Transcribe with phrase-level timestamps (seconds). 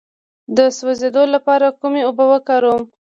[0.57, 2.81] د سوځیدو لپاره کومې اوبه وکاروم؟